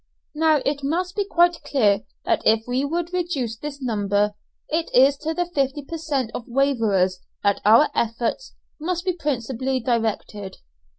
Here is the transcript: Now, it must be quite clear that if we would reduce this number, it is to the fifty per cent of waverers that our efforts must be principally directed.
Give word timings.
Now, 0.33 0.63
it 0.65 0.83
must 0.83 1.15
be 1.15 1.25
quite 1.25 1.61
clear 1.63 2.01
that 2.25 2.41
if 2.43 2.63
we 2.67 2.83
would 2.83 3.13
reduce 3.13 3.55
this 3.55 3.79
number, 3.83 4.33
it 4.67 4.89
is 4.95 5.15
to 5.17 5.35
the 5.35 5.45
fifty 5.45 5.83
per 5.85 5.99
cent 5.99 6.31
of 6.33 6.47
waverers 6.47 7.19
that 7.43 7.61
our 7.65 7.87
efforts 7.93 8.55
must 8.79 9.05
be 9.05 9.13
principally 9.13 9.79
directed. 9.79 10.57